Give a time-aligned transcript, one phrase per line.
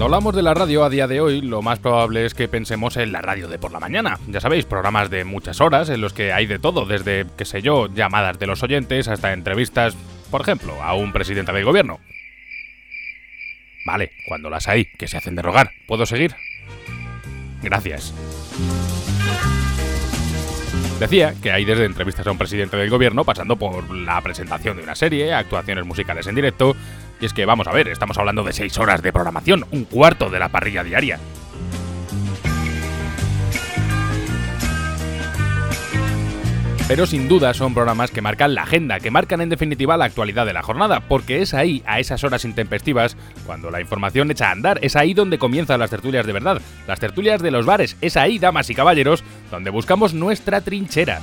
[0.00, 2.96] Cuando hablamos de la radio a día de hoy, lo más probable es que pensemos
[2.96, 4.18] en la radio de por la mañana.
[4.28, 7.60] Ya sabéis, programas de muchas horas en los que hay de todo, desde, qué sé
[7.60, 9.94] yo, llamadas de los oyentes hasta entrevistas,
[10.30, 12.00] por ejemplo, a un presidente del gobierno.
[13.84, 15.70] Vale, cuando las hay, que se hacen de rogar.
[15.86, 16.34] ¿Puedo seguir?
[17.62, 18.14] Gracias.
[20.98, 24.82] Decía que hay desde entrevistas a un presidente del gobierno, pasando por la presentación de
[24.82, 26.74] una serie, actuaciones musicales en directo,
[27.20, 30.30] y es que vamos a ver, estamos hablando de seis horas de programación, un cuarto
[30.30, 31.18] de la parrilla diaria.
[36.90, 40.44] Pero sin duda son programas que marcan la agenda, que marcan en definitiva la actualidad
[40.44, 43.16] de la jornada, porque es ahí, a esas horas intempestivas,
[43.46, 46.98] cuando la información echa a andar, es ahí donde comienzan las tertulias de verdad, las
[46.98, 51.20] tertulias de los bares, es ahí, damas y caballeros, donde buscamos nuestra trinchera.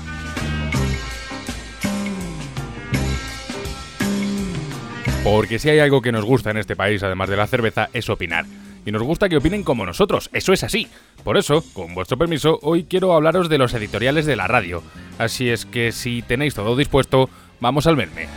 [5.29, 8.09] Porque si hay algo que nos gusta en este país, además de la cerveza, es
[8.09, 8.45] opinar
[8.85, 10.87] y nos gusta que opinen como nosotros, eso es así.
[11.25, 14.81] Por eso, con vuestro permiso, hoy quiero hablaros de los editoriales de la radio.
[15.17, 18.27] Así es que si tenéis todo dispuesto, vamos al verme.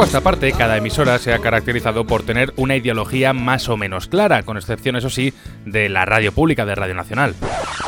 [0.00, 3.76] Tiempo a esta parte, cada emisora se ha caracterizado por tener una ideología más o
[3.76, 5.34] menos clara, con excepción, eso sí,
[5.66, 7.34] de la radio pública de Radio Nacional.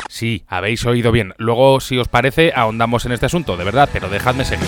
[0.09, 1.33] Sí, habéis oído bien.
[1.37, 4.67] Luego, si os parece, ahondamos en este asunto, de verdad, pero dejadme seguir.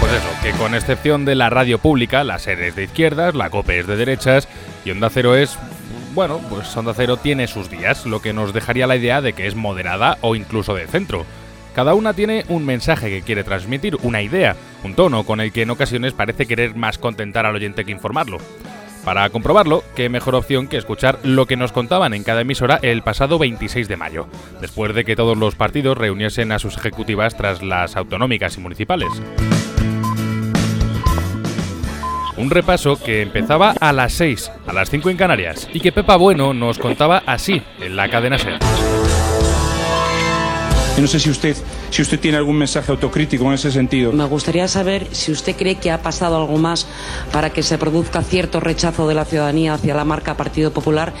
[0.00, 3.50] Pues eso, que con excepción de la radio pública, la SER es de izquierdas, la
[3.50, 4.48] COPE es de derechas
[4.86, 5.58] y Onda Cero es...
[6.14, 9.46] Bueno, pues Onda Cero tiene sus días, lo que nos dejaría la idea de que
[9.46, 11.26] es moderada o incluso de centro.
[11.78, 15.62] Cada una tiene un mensaje que quiere transmitir, una idea, un tono con el que
[15.62, 18.38] en ocasiones parece querer más contentar al oyente que informarlo.
[19.04, 23.02] Para comprobarlo, qué mejor opción que escuchar lo que nos contaban en cada emisora el
[23.02, 24.26] pasado 26 de mayo,
[24.60, 29.10] después de que todos los partidos reuniesen a sus ejecutivas tras las autonómicas y municipales.
[32.36, 36.16] Un repaso que empezaba a las 6, a las 5 en Canarias, y que Pepa
[36.16, 38.58] Bueno nos contaba así en la cadena SER.
[40.98, 41.56] Yo no sé si usted,
[41.90, 44.10] si usted tiene algún mensaje autocrítico en ese sentido.
[44.10, 46.88] Me gustaría saber si usted cree que ha pasado algo más
[47.30, 51.14] para que se produzca cierto rechazo de la ciudadanía hacia la marca Partido Popular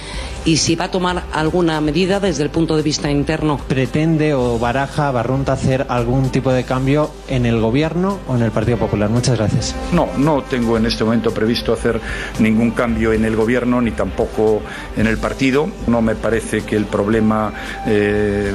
[0.48, 3.60] y si va a tomar alguna medida desde el punto de vista interno.
[3.68, 8.50] pretende o baraja Barrunta hacer algún tipo de cambio en el gobierno o en el
[8.50, 9.10] Partido Popular.
[9.10, 9.74] Muchas gracias.
[9.92, 12.00] No, no tengo en este momento previsto hacer
[12.38, 14.62] ningún cambio en el gobierno ni tampoco
[14.96, 15.68] en el partido.
[15.86, 17.52] No me parece que el problema
[17.86, 18.50] eh,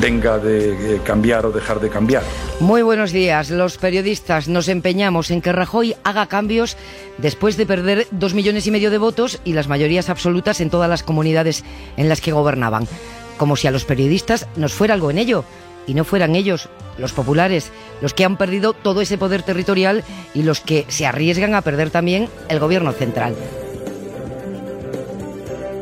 [0.00, 2.24] venga de cambiar o dejar de cambiar.
[2.58, 3.50] Muy buenos días.
[3.50, 6.76] Los periodistas nos empeñamos en que Rajoy haga cambios
[7.18, 10.90] después de perder dos millones y medio de votos y las mayorías absolutas en todas
[10.90, 12.86] las comunidades en las que gobernaban.
[13.36, 15.44] Como si a los periodistas nos fuera algo en ello
[15.86, 20.04] y no fueran ellos, los populares, los que han perdido todo ese poder territorial
[20.34, 23.34] y los que se arriesgan a perder también el gobierno central.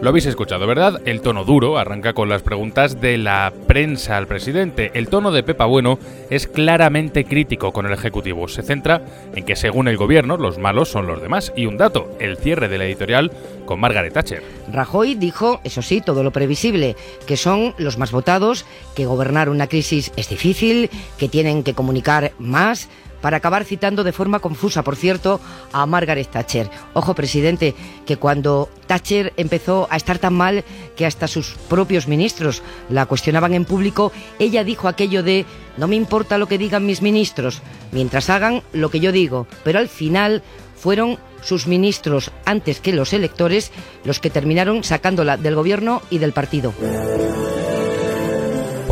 [0.01, 1.03] Lo habéis escuchado, ¿verdad?
[1.07, 4.93] El tono duro arranca con las preguntas de la prensa al presidente.
[4.95, 5.99] El tono de Pepa Bueno
[6.31, 8.47] es claramente crítico con el Ejecutivo.
[8.47, 9.03] Se centra
[9.35, 11.53] en que según el gobierno los malos son los demás.
[11.57, 13.33] Y un dato, el cierre de la editorial
[13.67, 14.45] con Margaret Thatcher.
[14.73, 16.95] Rajoy dijo, eso sí, todo lo previsible,
[17.27, 22.31] que son los más votados, que gobernar una crisis es difícil, que tienen que comunicar
[22.39, 22.89] más,
[23.21, 25.41] para acabar citando de forma confusa, por cierto,
[25.73, 26.71] a Margaret Thatcher.
[26.95, 27.75] Ojo, presidente,
[28.07, 30.65] que cuando Thatcher empezó a estar tan mal
[30.97, 35.47] que hasta sus propios ministros la cuestionaban en público, ella dijo aquello de
[35.77, 37.63] no me importa lo que digan mis ministros,
[37.93, 40.43] mientras hagan lo que yo digo, pero al final
[40.77, 43.71] fueron sus ministros antes que los electores
[44.05, 46.73] los que terminaron sacándola del gobierno y del partido.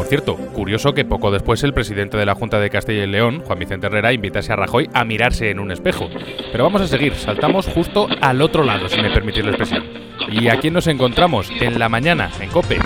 [0.08, 3.58] Cierto, curioso que poco después el presidente de la Junta de Castilla y León, Juan
[3.58, 6.08] Vicente Herrera, invitase a Rajoy a mirarse en un espejo.
[6.52, 9.82] Pero vamos a seguir, saltamos justo al otro lado, si me permitís la expresión.
[10.30, 11.50] ¿Y a quién nos encontramos?
[11.60, 12.78] En la mañana, en COPE.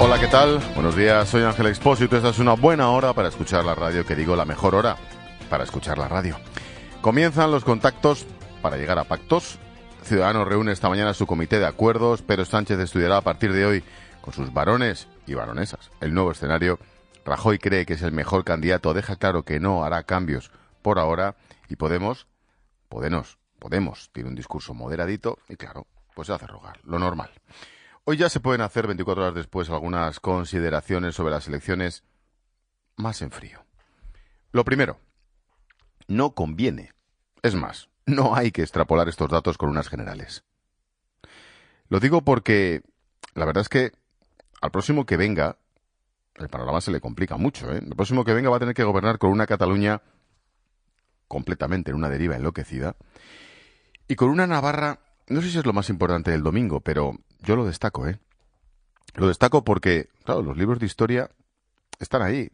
[0.00, 0.60] Hola, ¿qué tal?
[0.74, 2.16] Buenos días, soy Ángel Expósito.
[2.16, 4.96] Esta es una buena hora para escuchar la radio, que digo la mejor hora
[5.50, 6.38] para escuchar la radio.
[7.02, 8.24] Comienzan los contactos
[8.62, 9.58] para llegar a pactos.
[10.04, 12.22] Ciudadanos reúne esta mañana su comité de acuerdos.
[12.22, 13.84] Pedro Sánchez estudiará a partir de hoy
[14.22, 16.78] con sus varones y baronesas el nuevo escenario.
[17.24, 18.94] Rajoy cree que es el mejor candidato.
[18.94, 20.50] Deja claro que no hará cambios
[20.82, 21.36] por ahora.
[21.68, 22.26] Y Podemos,
[22.88, 27.30] Podemos, Podemos, tiene un discurso moderadito y claro, pues se hace rogar, lo normal.
[28.04, 32.04] Hoy ya se pueden hacer 24 horas después algunas consideraciones sobre las elecciones
[32.96, 33.64] más en frío.
[34.52, 35.00] Lo primero,
[36.06, 36.92] no conviene
[37.42, 40.44] Es más, no hay que extrapolar estos datos con unas generales.
[41.88, 42.82] Lo digo porque
[43.34, 43.92] la verdad es que
[44.64, 45.58] al próximo que venga,
[46.36, 47.70] el panorama se le complica mucho.
[47.70, 47.82] ¿eh?
[47.84, 50.00] El próximo que venga va a tener que gobernar con una Cataluña
[51.28, 52.96] completamente en una deriva enloquecida
[54.08, 57.56] y con una Navarra, no sé si es lo más importante del domingo, pero yo
[57.56, 58.18] lo destaco, ¿eh?
[59.16, 61.30] Lo destaco porque, claro, los libros de historia
[61.98, 62.50] están ahí.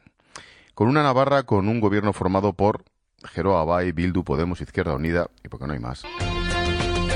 [0.75, 2.83] Con una Navarra con un gobierno formado por
[3.23, 6.03] Geroa Abay, Bildu, Podemos, Izquierda Unida y porque no hay más.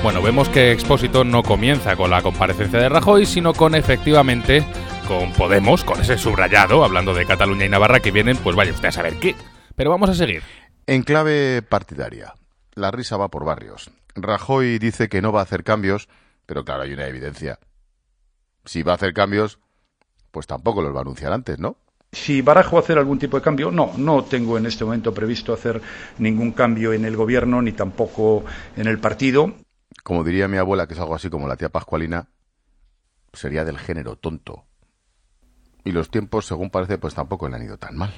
[0.05, 4.63] Bueno, vemos que Expósito no comienza con la comparecencia de Rajoy, sino con efectivamente
[5.09, 8.89] con Podemos, con ese subrayado, hablando de Cataluña y Navarra, que vienen, pues vaya usted
[8.89, 9.35] a saber qué.
[9.75, 10.43] Pero vamos a seguir.
[10.87, 12.35] En clave partidaria,
[12.75, 13.93] la risa va por barrios.
[14.15, 16.11] Rajoy dice que no va a hacer cambios,
[16.45, 17.59] pero claro, hay una evidencia.
[18.67, 19.59] Si va a hacer cambios,
[20.33, 21.79] pues tampoco los va a anunciar antes, ¿no?
[22.13, 25.81] Si barajo hacer algún tipo de cambio, no, no tengo en este momento previsto hacer
[26.19, 28.45] ningún cambio en el gobierno ni tampoco
[28.77, 29.64] en el partido.
[30.05, 32.29] Como diría mi abuela, que es algo así como la tía Pascualina,
[33.33, 34.65] sería del género tonto.
[35.83, 38.13] Y los tiempos, según parece, pues tampoco le han ido tan mal.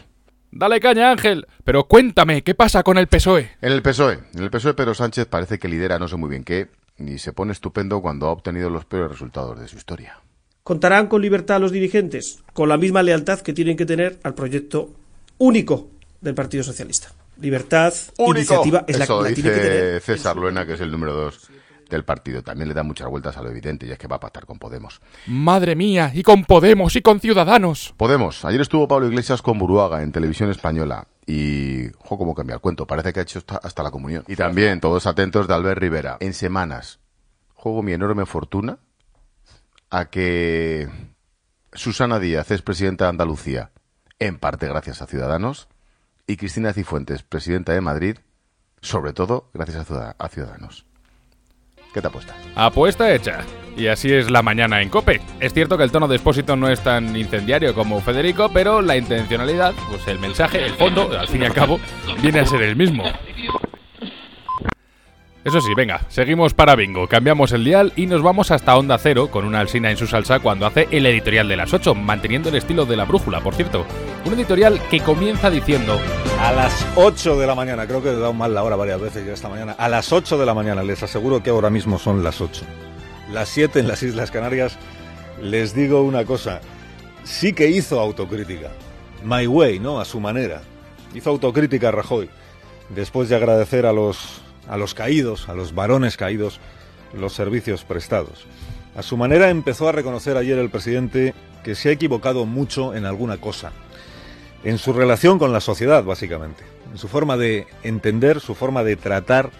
[0.50, 1.46] Dale caña, Ángel.
[1.62, 3.52] Pero cuéntame, ¿qué pasa con el PSOE?
[3.62, 6.42] En el PSOE, en el PSOE Pedro Sánchez parece que lidera no sé muy bien
[6.42, 10.18] qué, ni se pone estupendo cuando ha obtenido los peores resultados de su historia.
[10.64, 12.42] ¿Contarán con libertad los dirigentes?
[12.52, 14.90] Con la misma lealtad que tienen que tener al proyecto
[15.38, 15.90] único
[16.20, 17.12] del Partido Socialista.
[17.40, 20.00] Libertad, iniciativa, es Eso la que la dice tiene que tener.
[20.00, 21.48] César Luena, que es el número dos
[21.88, 22.42] del partido.
[22.42, 24.58] También le da muchas vueltas a lo evidente y es que va a pactar con
[24.58, 25.00] Podemos.
[25.26, 27.94] Madre mía, y con Podemos y con Ciudadanos.
[27.96, 28.44] Podemos.
[28.44, 31.06] Ayer estuvo Pablo Iglesias con Buruaga en televisión española.
[31.26, 32.86] Y, ojo, cómo cambia el cuento.
[32.86, 34.24] Parece que ha hecho hasta, la comunión.
[34.28, 36.16] Y también, todos atentos de Albert Rivera.
[36.20, 37.00] En semanas,
[37.54, 38.78] juego mi enorme fortuna
[39.90, 40.88] a que
[41.72, 43.70] Susana Díaz es presidenta de Andalucía,
[44.18, 45.68] en parte gracias a Ciudadanos,
[46.26, 48.16] y Cristina Cifuentes, presidenta de Madrid,
[48.80, 50.86] sobre todo gracias a Ciudadanos.
[51.96, 52.36] ¿Qué te apuestas?
[52.54, 53.38] Apuesta hecha.
[53.74, 55.22] Y así es la mañana en Cope.
[55.40, 58.98] Es cierto que el tono de Expósito no es tan incendiario como Federico, pero la
[58.98, 61.80] intencionalidad, pues el mensaje, el fondo, al fin y al cabo,
[62.20, 63.02] viene a ser el mismo.
[65.42, 69.30] Eso sí, venga, seguimos para Bingo, cambiamos el dial y nos vamos hasta Onda Cero
[69.30, 72.56] con una alsina en su salsa cuando hace el editorial de las 8, manteniendo el
[72.56, 73.86] estilo de la brújula, por cierto.
[74.26, 75.98] Un editorial que comienza diciendo,
[76.38, 79.26] A las 8 de la mañana, creo que he dado mal la hora varias veces
[79.26, 79.72] ya esta mañana.
[79.72, 82.62] A las 8 de la mañana, les aseguro que ahora mismo son las 8.
[83.32, 84.76] Las 7 en las Islas Canarias,
[85.40, 86.60] les digo una cosa.
[87.24, 88.70] Sí que hizo autocrítica.
[89.24, 89.98] My way, ¿no?
[89.98, 90.60] A su manera.
[91.14, 92.28] Hizo autocrítica Rajoy.
[92.90, 96.60] Después de agradecer a los, a los caídos, a los varones caídos,
[97.14, 98.46] los servicios prestados.
[98.94, 101.34] A su manera empezó a reconocer ayer el presidente
[101.64, 103.72] que se ha equivocado mucho en alguna cosa
[104.66, 108.96] en su relación con la sociedad, básicamente, en su forma de entender, su forma de
[108.96, 109.50] tratar,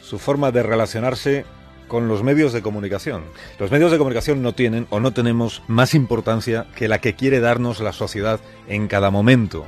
[0.00, 1.44] su forma de relacionarse
[1.88, 3.22] con los medios de comunicación.
[3.58, 7.40] Los medios de comunicación no tienen o no tenemos más importancia que la que quiere
[7.40, 9.66] darnos la sociedad en cada momento,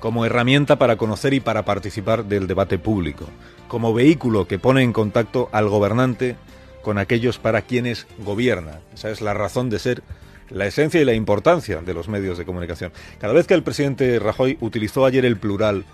[0.00, 3.26] como herramienta para conocer y para participar del debate público,
[3.68, 6.36] como vehículo que pone en contacto al gobernante
[6.80, 8.80] con aquellos para quienes gobierna.
[8.94, 10.02] Esa es la razón de ser
[10.50, 12.92] la esencia y la importancia de los medios de comunicación.
[13.18, 15.84] Cada vez que el presidente Rajoy utilizó ayer el plural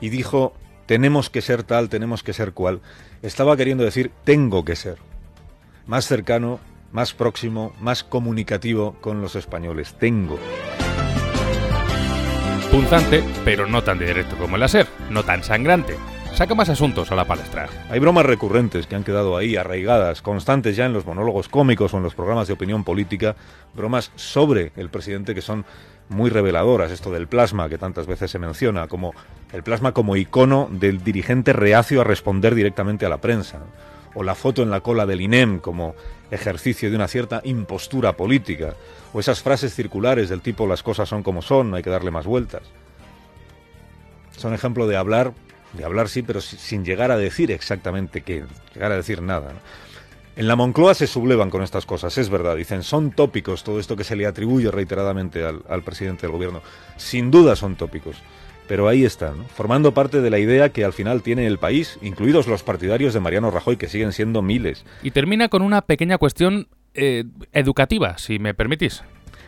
[0.00, 0.54] y dijo
[0.86, 2.80] tenemos que ser tal, tenemos que ser cual,
[3.20, 4.96] estaba queriendo decir tengo que ser.
[5.86, 6.60] Más cercano,
[6.92, 9.94] más próximo, más comunicativo con los españoles.
[9.98, 10.38] Tengo.
[12.70, 15.96] punzante, pero no tan directo como el láser, no tan sangrante.
[16.34, 17.68] Saca más asuntos a la palestra.
[17.90, 21.96] Hay bromas recurrentes que han quedado ahí, arraigadas, constantes ya en los monólogos cómicos o
[21.96, 23.34] en los programas de opinión política,
[23.74, 25.64] bromas sobre el presidente que son
[26.08, 29.14] muy reveladoras, esto del plasma que tantas veces se menciona, como
[29.52, 33.58] el plasma como icono del dirigente reacio a responder directamente a la prensa,
[34.14, 35.94] o la foto en la cola del INEM como
[36.30, 38.74] ejercicio de una cierta impostura política,
[39.12, 42.26] o esas frases circulares del tipo las cosas son como son, hay que darle más
[42.26, 42.62] vueltas.
[44.36, 45.32] Son ejemplo de hablar
[45.74, 48.44] de hablar sí, pero si- sin llegar a decir exactamente qué,
[48.74, 49.52] llegar a decir nada.
[49.52, 49.58] ¿no?
[50.36, 53.96] En la Moncloa se sublevan con estas cosas, es verdad, dicen, son tópicos todo esto
[53.96, 56.62] que se le atribuye reiteradamente al, al presidente del gobierno.
[56.96, 58.16] Sin duda son tópicos,
[58.68, 59.44] pero ahí están, ¿no?
[59.48, 63.20] formando parte de la idea que al final tiene el país, incluidos los partidarios de
[63.20, 64.84] Mariano Rajoy, que siguen siendo miles.
[65.02, 69.02] Y termina con una pequeña cuestión eh, educativa, si me permitís.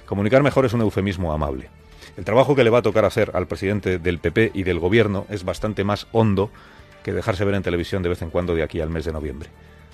[0.07, 1.71] Comunicar mejor es un eufemismo amable.
[2.17, 5.27] El trabajo que le va a tocar hacer al presidente del PP y del gobierno
[5.31, 6.51] es bastante más hondo
[7.03, 9.51] que dejarse ver en televisión de vez en cuando de aquí al mes de noviembre.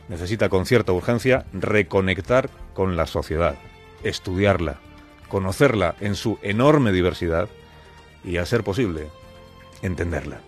[0.09, 3.57] Necesita con cierta urgencia reconectar con la sociedad,
[4.03, 4.79] estudiarla,
[5.29, 7.49] conocerla en su enorme diversidad
[8.25, 9.09] y, a ser posible,
[9.83, 10.41] entenderla.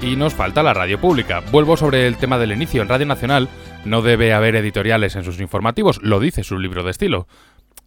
[0.00, 1.42] Y nos falta la radio pública.
[1.50, 2.82] Vuelvo sobre el tema del inicio.
[2.82, 3.48] En Radio Nacional
[3.84, 7.26] no debe haber editoriales en sus informativos, lo dice su libro de estilo.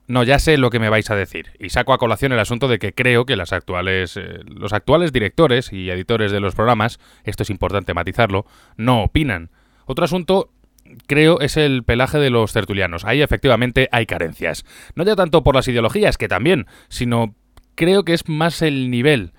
[0.07, 1.51] No, ya sé lo que me vais a decir.
[1.59, 5.13] Y saco a colación el asunto de que creo que las actuales, eh, los actuales
[5.13, 8.45] directores y editores de los programas, esto es importante matizarlo,
[8.77, 9.51] no opinan.
[9.85, 10.51] Otro asunto
[11.07, 13.05] creo es el pelaje de los tertulianos.
[13.05, 14.65] Ahí efectivamente hay carencias.
[14.95, 17.35] No ya tanto por las ideologías, que también, sino
[17.75, 19.33] creo que es más el nivel.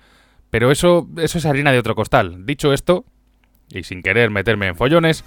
[0.49, 2.45] Pero eso, eso es harina de otro costal.
[2.45, 3.05] Dicho esto,
[3.69, 5.23] y sin querer meterme en follones,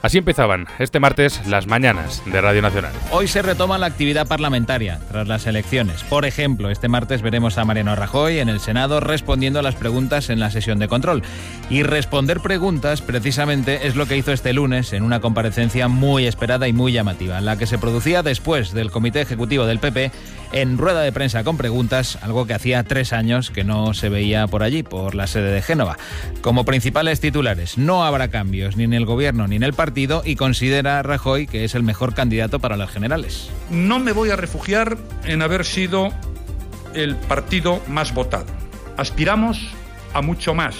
[0.00, 2.92] Así empezaban este martes las mañanas de Radio Nacional.
[3.10, 6.04] Hoy se retoma la actividad parlamentaria tras las elecciones.
[6.04, 10.30] Por ejemplo, este martes veremos a Mariano Rajoy en el Senado respondiendo a las preguntas
[10.30, 11.24] en la sesión de control.
[11.68, 16.68] Y responder preguntas precisamente es lo que hizo este lunes en una comparecencia muy esperada
[16.68, 20.12] y muy llamativa, la que se producía después del Comité Ejecutivo del PP
[20.52, 24.46] en rueda de prensa con preguntas, algo que hacía tres años que no se veía
[24.46, 25.98] por allí, por la sede de Génova.
[26.40, 30.36] Como principales titulares, no habrá cambios ni en el gobierno ni en el partido y
[30.36, 33.50] considera Rajoy que es el mejor candidato para las generales.
[33.70, 36.10] No me voy a refugiar en haber sido
[36.94, 38.46] el partido más votado.
[38.96, 39.60] Aspiramos
[40.14, 40.74] a mucho más.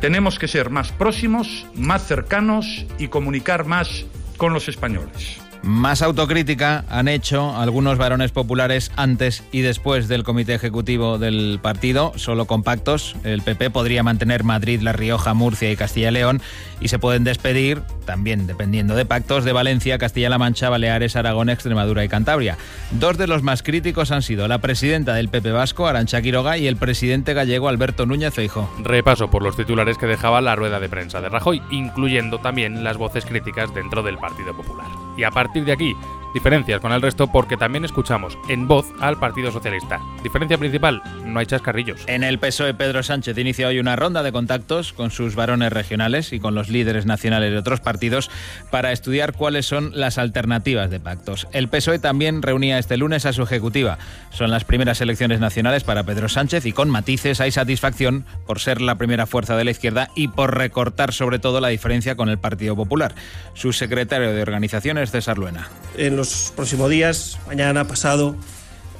[0.00, 4.04] Tenemos que ser más próximos, más cercanos y comunicar más
[4.36, 5.43] con los españoles.
[5.64, 12.12] Más autocrítica han hecho algunos varones populares antes y después del comité ejecutivo del partido,
[12.16, 13.16] solo con pactos.
[13.24, 16.42] El PP podría mantener Madrid, La Rioja, Murcia y Castilla y León
[16.80, 22.04] y se pueden despedir, también dependiendo de pactos, de Valencia, Castilla-La Mancha, Baleares, Aragón, Extremadura
[22.04, 22.58] y Cantabria.
[22.90, 26.66] Dos de los más críticos han sido la presidenta del PP Vasco, Arancha Quiroga, y
[26.66, 28.70] el presidente gallego, Alberto Núñez Feijo.
[28.82, 32.98] Repaso por los titulares que dejaba la rueda de prensa de Rajoy, incluyendo también las
[32.98, 34.86] voces críticas dentro del Partido Popular.
[35.16, 35.30] Y a
[35.62, 35.96] de aquí,
[36.34, 40.00] diferencias con el resto porque también escuchamos en voz al Partido Socialista.
[40.22, 42.02] Diferencia principal, no hay chascarrillos.
[42.06, 46.32] En el PSOE, Pedro Sánchez inicia hoy una ronda de contactos con sus varones regionales
[46.32, 48.30] y con los líderes nacionales de otros partidos
[48.70, 51.46] para estudiar cuáles son las alternativas de pactos.
[51.52, 53.98] El PSOE también reunía este lunes a su ejecutiva.
[54.30, 58.80] Son las primeras elecciones nacionales para Pedro Sánchez y con matices hay satisfacción por ser
[58.80, 62.38] la primera fuerza de la izquierda y por recortar sobre todo la diferencia con el
[62.38, 63.14] Partido Popular.
[63.54, 65.68] Su secretario de organización es César Luena.
[65.96, 66.23] En los
[66.54, 68.36] próximos días, mañana, pasado,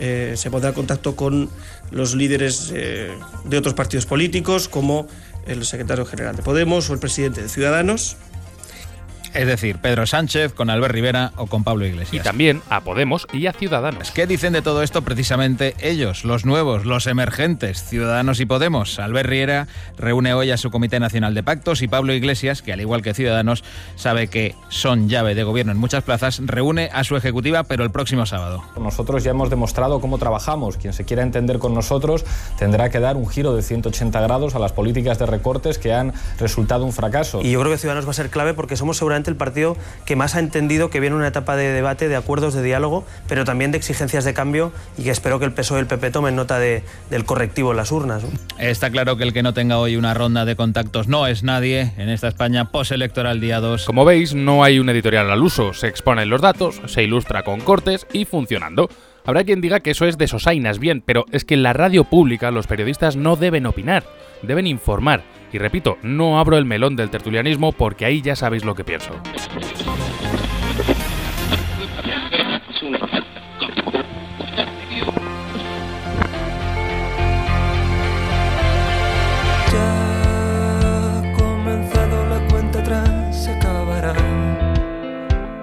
[0.01, 1.49] eh, se pondrá en contacto con
[1.91, 5.07] los líderes eh, de otros partidos políticos, como
[5.47, 8.17] el secretario general de Podemos o el presidente de Ciudadanos.
[9.35, 12.23] Es decir, Pedro Sánchez con Albert Rivera o con Pablo Y Iglesias.
[12.23, 14.13] también a Podemos y a Ciudadanos.
[14.13, 19.01] ¿Qué dicen de todo esto precisamente ellos, los nuevos, los emergentes, Ciudadanos y Podemos?
[19.01, 19.67] Albert Riera
[19.99, 23.13] reúne hoy a su Comité Nacional de Pactos y Pablo Iglesias, que al igual que
[23.13, 23.65] Ciudadanos
[23.97, 27.91] sabe que son llave de gobierno en muchas plazas, reúne a su ejecutiva, pero el
[27.91, 28.63] próximo sábado.
[28.79, 30.77] Nosotros ya hemos demostrado cómo trabajamos.
[30.77, 32.25] Quien se quiera entender con nosotros
[32.57, 36.13] tendrá que dar un giro de 180 grados a las políticas de recortes que han
[36.39, 37.41] resultado un fracaso.
[37.43, 39.77] Y yo creo que Ciudadanos va a ser clave porque somos seguramente el partido
[40.07, 43.45] que más ha entendido que viene una etapa de debate, de acuerdos, de diálogo, pero
[43.45, 46.37] también de exigencias de cambio y que espero que el PSOE y el PP tomen
[46.37, 48.23] nota de- del correctivo en las urnas.
[48.23, 48.31] ¿no?
[48.59, 51.93] Está claro que el que no tenga hoy una ronda de contactos no es nadie
[51.97, 53.85] en esta España postelectoral día 2.
[53.87, 57.61] Como veis, no hay un editorial al uso, se exponen los datos, se ilustra con
[57.61, 58.89] cortes y funcionando.
[59.27, 62.05] Habrá quien diga que eso es de sosainas, bien, pero es que en la radio
[62.05, 64.05] pública los periodistas no deben opinar,
[64.43, 65.23] deben informar.
[65.55, 69.13] Y repito, no abro el melón del tertulianismo porque ahí ya sabéis lo que pienso.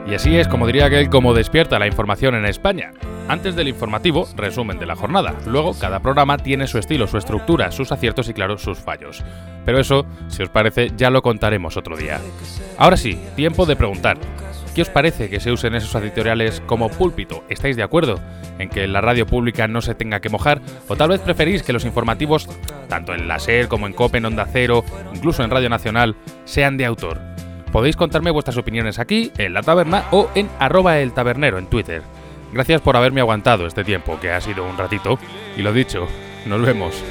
[0.07, 2.93] Y así es como diría aquel como despierta la información en España.
[3.31, 5.33] Antes del informativo, resumen de la jornada.
[5.47, 9.23] Luego, cada programa tiene su estilo, su estructura, sus aciertos y, claro, sus fallos.
[9.63, 12.19] Pero eso, si os parece, ya lo contaremos otro día.
[12.77, 14.17] Ahora sí, tiempo de preguntar.
[14.75, 17.45] ¿Qué os parece que se usen esos editoriales como púlpito?
[17.47, 18.19] ¿Estáis de acuerdo
[18.59, 20.61] en que la radio pública no se tenga que mojar?
[20.89, 22.49] ¿O tal vez preferís que los informativos,
[22.89, 24.83] tanto en la SER como en COPE, en Onda Cero,
[25.15, 27.21] incluso en Radio Nacional, sean de autor?
[27.71, 32.01] Podéis contarme vuestras opiniones aquí, en la taberna o en arroba el en Twitter.
[32.51, 35.17] Gracias por haberme aguantado este tiempo, que ha sido un ratito.
[35.57, 36.07] Y lo dicho,
[36.45, 37.03] nos vemos.